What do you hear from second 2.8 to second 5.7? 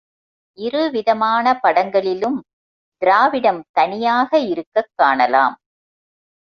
திராவிடம் தனியாக இருக்கக் காணலாம்.